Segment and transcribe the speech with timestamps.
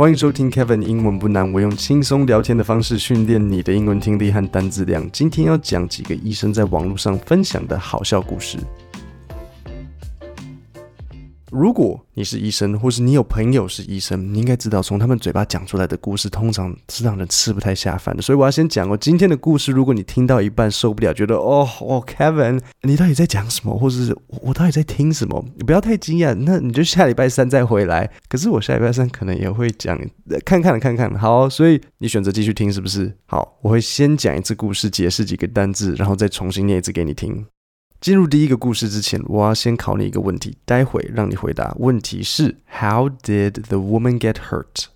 [0.00, 5.06] 欢迎收听 Kevin 英文不难，我用轻松聊天的方式训练你的英文听力和单词量。
[5.12, 8.56] 今天要讲几个医生在网络上分享的好笑故事。
[11.50, 18.22] 如果你是医生，或是你有朋友是医生，你应该知道，从他们嘴巴讲出来的故事，通常是让人吃不太下饭的。
[18.22, 28.08] 所以我要先讲哦，今天的故事，如果你听到一半受不了，觉得哦哦，Kevin，你到底在讲什么，或者是我到底在听什么，你不要太惊讶，那你就下礼拜三再回来。
[28.28, 29.98] 可是我下礼拜三可能也会讲，
[30.44, 31.12] 看看看看。
[31.18, 33.12] 好，所以你选择继续听是不是？
[33.26, 37.44] 好，我会先讲一次故事，解释几个单字，然后再重新念一次给你听。
[37.99, 41.75] 进入第一个故事之前，我要先考你一个问题，待会让你回答。
[41.79, 44.89] 问题是：How did the woman get hurt?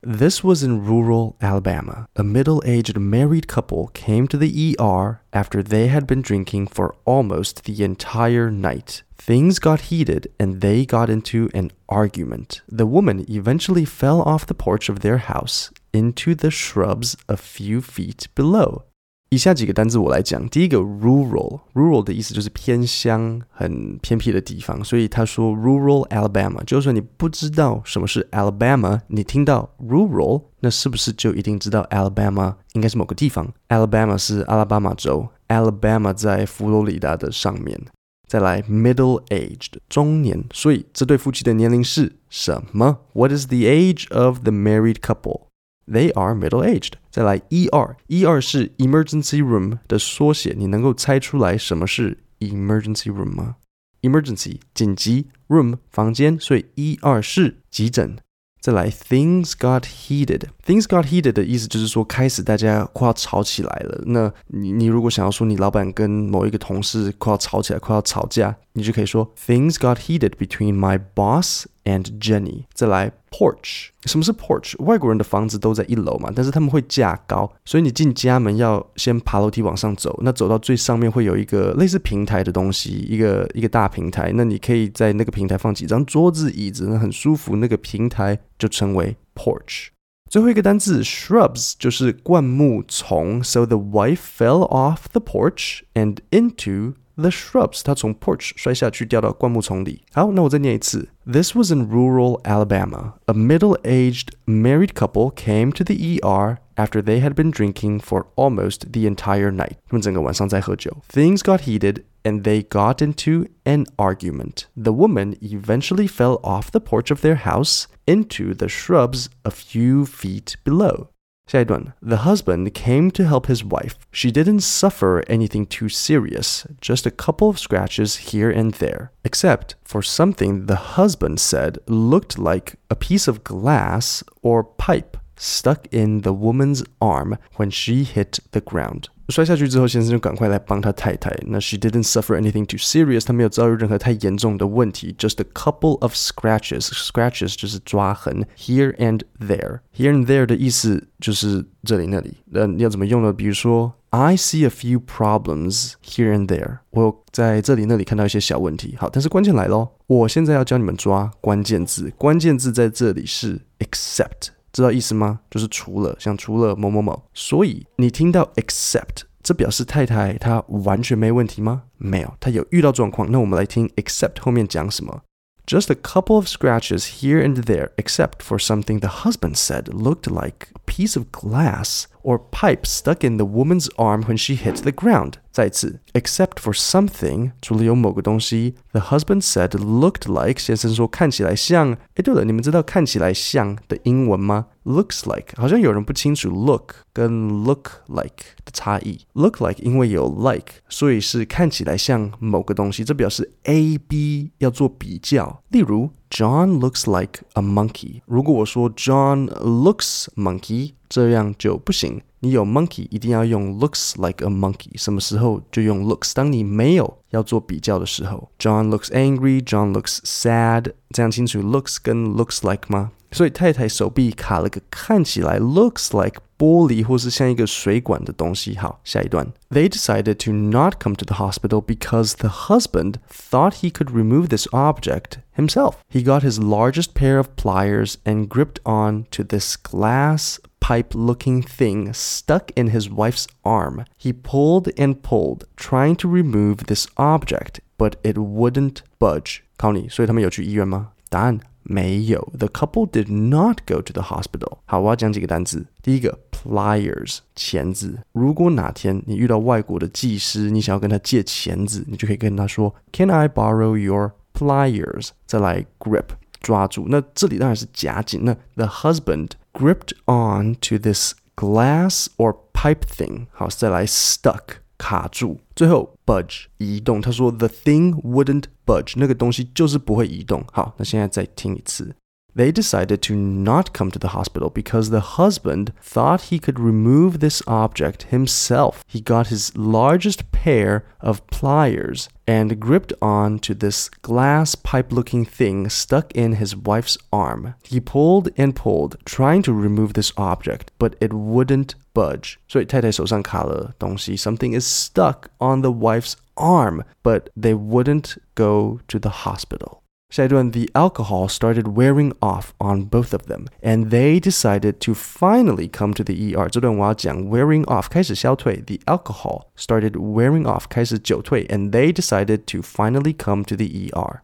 [0.00, 2.06] This was in rural Alabama.
[2.14, 6.94] A middle aged married couple came to the ER after they had been drinking for
[7.04, 9.02] almost the entire night.
[9.16, 12.60] Things got heated and they got into an argument.
[12.68, 17.80] The woman eventually fell off the porch of their house into the shrubs a few
[17.80, 18.84] feet below.
[19.31, 20.47] 以下几个单字我来讲。
[20.49, 24.83] 第一个，rural，rural 的意思就是偏乡、很偏僻的地方。
[24.83, 37.79] 所以他说 rural Alabama，就算你不知道什么是 Alabama，你听到 rural，那是不是就一定知道 Alabama 应该是某个地方？Alabama 是阿拉巴马州，Alabama 在佛罗里达的上面。
[38.27, 40.43] 再来，middle aged，中年。
[40.53, 45.48] 所以这对夫妻的年龄是什么？What is the age of the married couple？
[45.88, 46.92] couple？They are middle aged。
[47.10, 53.56] 再来，ER，ER 是 emergency room 的缩写，你能够猜出来什么是 emergency room 吗？
[54.02, 58.16] Emergency 紧急，room 房间，所以 ER 是急诊。
[58.60, 64.02] 再来，things got heated。things got heated 的意思就是说，开始大家快要吵起来了。
[64.06, 72.65] 那你你如果想要说你老板跟某一个同事快要吵起来，快要吵架，你就可以说 things got heated between my boss and Jenny。
[72.73, 73.89] 再来，porch。
[74.05, 74.75] 什么是 porch？
[74.83, 80.19] 外国人的房子都在一楼嘛，但是他们会架高，所以你进家门要先爬楼梯往上走。
[80.23, 84.31] 那走到最上面会有一个类似平台的东西，一个一个大平台。
[84.35, 87.55] 那你可以在那个平台放几张桌子、椅子，那很舒服。
[87.57, 89.87] 那个平台就称为 porch。
[90.29, 93.43] 最后一个单字 shrubs 就是灌木丛。
[93.43, 100.02] So the wife fell off the porch and into the shrubs，他从 porch 摔下去，掉到灌木丛里。
[100.12, 101.08] 好，那我再念一次。
[101.26, 103.14] This was in rural Alabama.
[103.26, 108.92] A middle-aged married couple came to the ER after they had been drinking for almost
[108.92, 109.76] the entire night.
[109.88, 110.96] 他们整个晚上在喝酒。
[111.10, 114.64] Things got heated and they got into an argument.
[114.76, 120.04] The woman eventually fell off the porch of their house into the shrubs a few
[120.04, 121.08] feet below.
[121.48, 123.96] 下一段，The husband came to help his wife.
[124.10, 129.74] She didn't suffer anything too serious, just a couple of scratches here and there, except
[129.84, 136.20] for something the husband said looked like a piece of glass or pipe stuck in
[136.20, 139.04] the woman's arm when she hit the ground.
[139.30, 141.34] 摔下去之后，先生就赶快来帮他太太。
[141.46, 150.44] 那 she didn't suffer anything too serious，她没有遭遇任何太严重的问题，just a couple of scratches。scratches 就是抓痕，here and there。here and there
[150.44, 152.36] 的意思就是这里那里。
[152.50, 153.32] 那你要怎么用呢？
[153.32, 156.80] 比如说，I see a few problems here and there。
[156.90, 158.94] 我在这里那里看到一些小问题。
[158.98, 162.12] 好，但是关键来喽，我现在要教你们抓关键字。
[162.18, 164.48] 关键字在这里是 except。
[164.71, 165.39] 知道意思吗？
[165.49, 167.23] 就是除了，像除了某某某。
[167.33, 171.83] 所以你听到 except，这表示太太她完全没问题吗？
[171.97, 173.31] 没有，她有遇到状况。
[173.31, 175.21] 那我们来听 except 后面讲什么。
[175.65, 180.69] Just a couple of scratches here and there, except for something the husband said looked like
[180.73, 184.90] a piece of glass or pipe stuck in the woman's arm when she hit the
[184.90, 185.34] ground.
[185.50, 191.92] 再一次，except for something，除了有某个东西，the husband said looked like，先生说看起来像。
[191.92, 194.66] 哎，对了，你们知道看起来像的英文吗？
[194.84, 199.20] looks like，好像有人不清楚 look 跟 look like 的差异。
[199.34, 205.62] look like 因为有 like，所以是看起来像某个东西，这表示 A B 要做比较。
[205.68, 208.22] 例如 ，John looks like a monkey。
[208.26, 212.22] 如果我说 John looks monkey，这样就不行。
[212.40, 216.32] 你有 monkey 一定要用 looks like a monkey，什么时候就用 looks？
[216.34, 223.12] 当你没有要做比较的时候，John looks angry，John looks sad，这样清楚 looks 跟 looks like 吗？
[223.32, 228.76] 所以太太手臂卡了个看起来 looks like 玻璃或是像一个水管的东西。
[228.76, 234.68] 好，下一段，They decided to not come to the hospital because the husband thought he could remove this
[234.68, 235.94] object himself.
[236.12, 241.62] He got his largest pair of pliers and gripped on to this glass pipe looking
[241.62, 244.04] thing stuck in his wife's arm.
[244.18, 249.60] He pulled and pulled, trying to remove this object, but it wouldn't budge.
[249.76, 251.10] 考你，所以他们有去医院吗？
[251.28, 254.78] 答案 没有，the couple did not go to the hospital。
[254.86, 255.84] 好，我要讲几个单词。
[256.02, 258.20] 第一个，pliers，钳子。
[258.32, 265.30] 如果哪天你遇到外国的技师，你想要跟他借钳子，你就可以跟他说，Can I borrow your pliers？
[265.46, 266.28] 再来，grip，
[266.60, 267.06] 抓住。
[267.08, 268.44] 那这里当然是夹紧。
[268.44, 273.46] 那 the husband gripped on to this glass or pipe thing。
[273.52, 274.78] 好，再来，stuck。
[274.96, 277.20] 卡住，最后 budge 移动。
[277.20, 280.64] 他说 the thing wouldn't budge，那个东西就是不会移动。
[280.72, 282.14] 好，那现在再听一次。
[282.54, 287.60] They decided to not come to the hospital because the husband thought he could remove this
[287.66, 288.98] object himself.
[289.10, 295.44] He got his largest pair of pliers and gripped on to this glass pipe looking
[295.44, 297.74] thing stuck in his wife's arm.
[297.82, 302.58] He pulled and pulled, trying to remove this object, but it wouldn't budge.
[302.68, 310.02] 所以太太手上卡了东西，something is stuck on the wife's arm, but they wouldn't go to the hospital.
[310.30, 316.12] 下一段，the alcohol started wearing off on both of them, and they decided to finally come
[316.12, 316.68] to the ER.
[316.68, 323.76] 这段我要讲 wearing off 开始消退，the alcohol started wearing off 开始酒退，and they decided to finally come to
[323.76, 324.40] the ER.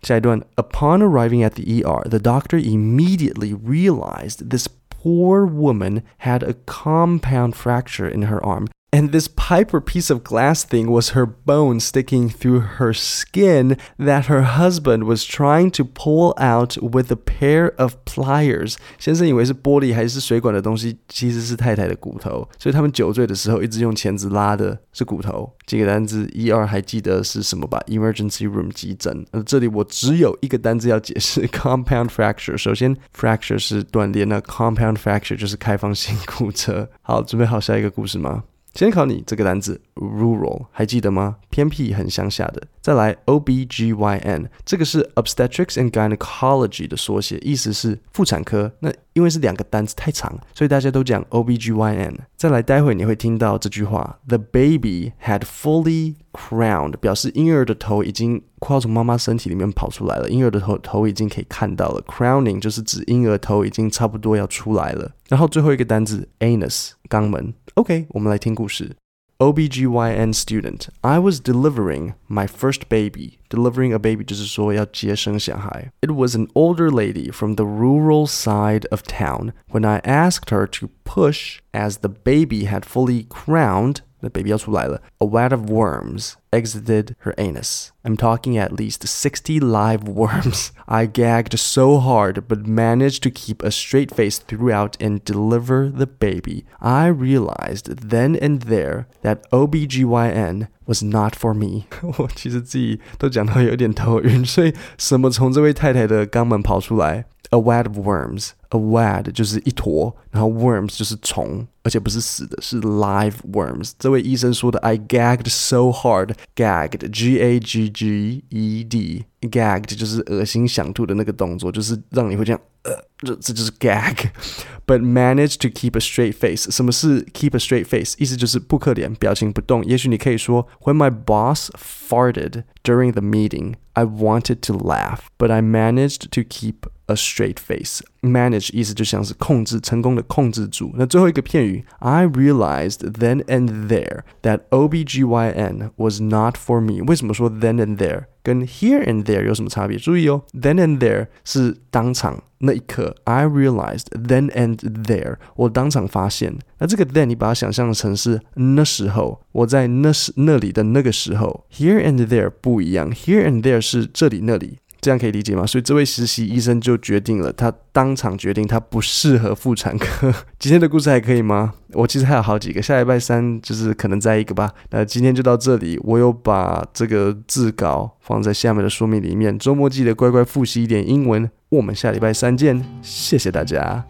[0.00, 7.52] 下一段，upon arriving at the ER, the doctor immediately realized this poor woman had a compound
[7.54, 11.80] fracture in her arm and this pipe or piece of glass thing was her bone
[11.80, 17.72] sticking through her skin that her husband was trying to pull out with a pair
[17.76, 18.76] of pliers.
[19.00, 25.52] 先生以为是玻璃还是水管的东西，其实是太太的骨头，所以他们酒醉的时候一直用钳子拉的是骨头。
[25.66, 27.82] 几个单字，一二还记得是什么吧？
[27.88, 29.26] Emergency room 急诊。
[29.32, 32.56] 呃，这里我只有一个单字要解释：compound fracture。
[32.56, 36.88] 首先，fracture 是断裂，那 compound fracture 就是开放性骨折。
[37.02, 38.44] 好，准备好下一个故事吗？
[38.79, 41.35] 先考你这个单词 rural，还记得吗？
[41.49, 42.63] 偏僻很乡下的。
[42.79, 48.71] 再来 OBGYN，这个是 obstetrics and gynecology 的缩写，意思是妇产科。
[48.79, 52.19] 那因为是两个单词太长，所以大家都讲 OBGYN。
[52.37, 62.01] 再来，待会你会听到这句话：The baby had fully crowned，表示婴儿的头已经快要从妈妈身体里面跑出来了，婴儿的头头已经可以看到了。
[62.03, 65.11] Crowning 就是指婴儿头已经差不多要出来了。
[65.27, 67.53] 然后最后一个单词 anus，肛门。
[67.74, 68.96] OK，我们来听故事。
[69.38, 73.38] OBGYN student, I was delivering my first baby.
[73.50, 75.90] Delivering a baby 就是说要接生小孩.
[76.00, 79.52] It was an older lady from the rural side of town.
[79.68, 85.00] When I asked her to push as the baby had fully crowned, the baby 要出来了.
[85.18, 87.88] A vat of worms exited her anus.
[88.02, 90.68] I'm talking at least 60 live worms.
[90.86, 96.06] I gagged so hard but managed to keep a straight face throughout and deliver the
[96.06, 96.64] baby.
[96.80, 101.84] I realized then and there that OBGYN was not for me.
[102.18, 108.50] 我其实自己都讲到有点头晕，所以什么从这位太太的肛门跑出来 ？A wad of worms.
[108.70, 113.92] A wad 就是一坨，然后 worms 就是虫，而且不是死的，是 live worms。
[113.98, 125.68] 这位医生说的，I gagged so hard, gagged, G A G G E D, gagged 就是恶心想吐的那个动作，就是让你会这样，呃，这这就是 gag。But managed to
[125.68, 126.68] keep a straight face。
[126.68, 128.16] 什么是 keep a straight face？
[128.18, 129.84] 意思就是扑克脸，表情不动。
[129.84, 136.88] 也许你可以说，When my boss farted during the meeting, I wanted to laugh, but I managed to keep
[137.08, 138.00] a straight face.
[138.22, 140.92] Manage 意思就像是控制，成功的控制住。
[140.96, 147.04] 那最后一个片语，I realized then and there that OBGYN was not for me。
[147.06, 149.98] 为什么说 then and there 跟 here and there 有什么差别？
[149.98, 156.58] 注意哦，then and there 是当场那一刻，I realized then and there，我当场发现。
[156.78, 161.66] 那这个 then 你把它想象成是那时候，我在那时那里的那个时候。
[161.70, 164.78] Here and there 不一样，here and there 是这里那里。
[165.01, 165.65] 这样可以理解吗？
[165.65, 170.33] 所以这位实习医生就决定了，他当场决定他不适合妇产科。
[170.59, 171.73] 今天的故事还可以吗？
[171.93, 174.71] 我其实还有好几个，下礼拜三就是可能再一个吧。
[174.91, 179.57] 那今天就到这里，我有把这个字稿放在下面的说明里面。
[179.57, 181.49] 周末记得乖乖复习一点英文。
[181.69, 184.05] 我们下礼拜三见，谢谢大家。